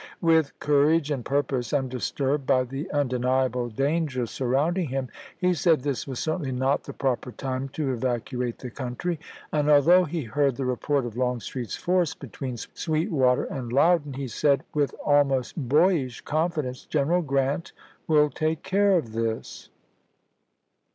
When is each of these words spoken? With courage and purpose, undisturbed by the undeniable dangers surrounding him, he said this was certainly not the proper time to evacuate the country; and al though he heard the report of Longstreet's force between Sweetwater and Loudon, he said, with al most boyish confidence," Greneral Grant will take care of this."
With 0.21 0.59
courage 0.59 1.11
and 1.11 1.23
purpose, 1.23 1.71
undisturbed 1.71 2.47
by 2.47 2.63
the 2.63 2.89
undeniable 2.91 3.69
dangers 3.69 4.31
surrounding 4.31 4.87
him, 4.89 5.09
he 5.37 5.53
said 5.53 5.81
this 5.81 6.07
was 6.07 6.17
certainly 6.17 6.51
not 6.51 6.85
the 6.85 6.91
proper 6.93 7.31
time 7.31 7.69
to 7.73 7.93
evacuate 7.93 8.57
the 8.57 8.71
country; 8.71 9.19
and 9.51 9.69
al 9.69 9.83
though 9.83 10.05
he 10.05 10.23
heard 10.23 10.55
the 10.55 10.65
report 10.65 11.05
of 11.05 11.17
Longstreet's 11.17 11.75
force 11.75 12.15
between 12.15 12.57
Sweetwater 12.57 13.43
and 13.43 13.71
Loudon, 13.71 14.13
he 14.13 14.27
said, 14.27 14.63
with 14.73 14.95
al 15.05 15.23
most 15.25 15.53
boyish 15.55 16.21
confidence," 16.21 16.87
Greneral 16.91 17.23
Grant 17.23 17.71
will 18.07 18.31
take 18.31 18.63
care 18.63 18.97
of 18.97 19.11
this." 19.13 19.69